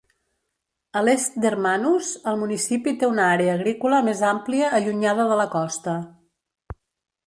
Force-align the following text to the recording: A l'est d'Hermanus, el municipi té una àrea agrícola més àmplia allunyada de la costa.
A 1.01 1.03
l'est 1.07 1.37
d'Hermanus, 1.43 2.09
el 2.33 2.41
municipi 2.45 2.95
té 3.03 3.11
una 3.13 3.29
àrea 3.37 3.55
agrícola 3.61 4.03
més 4.11 4.27
àmplia 4.35 4.75
allunyada 4.83 5.31
de 5.35 5.41
la 5.45 5.51
costa. 5.59 6.01